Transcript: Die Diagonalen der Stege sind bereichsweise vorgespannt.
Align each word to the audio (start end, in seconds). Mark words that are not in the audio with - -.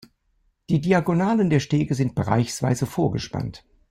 Die 0.71 0.81
Diagonalen 0.81 1.51
der 1.51 1.59
Stege 1.59 1.93
sind 1.93 2.15
bereichsweise 2.15 2.87
vorgespannt. 2.87 3.63